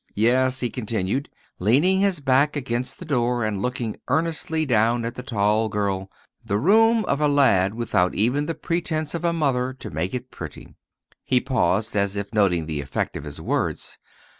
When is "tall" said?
5.21-5.69